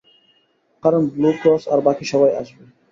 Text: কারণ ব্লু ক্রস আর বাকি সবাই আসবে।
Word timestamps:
কারণ 0.83 1.01
ব্লু 1.13 1.29
ক্রস 1.41 1.63
আর 1.73 1.79
বাকি 1.87 2.05
সবাই 2.11 2.31
আসবে। 2.41 2.63